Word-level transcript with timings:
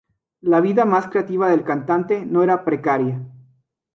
La 0.39 0.61
vida 0.61 0.83
más 0.83 1.05
creativa 1.09 1.51
del 1.51 1.63
cantante 1.63 2.25
no 2.25 2.41
era 2.41 2.65
precaria. 2.65 3.21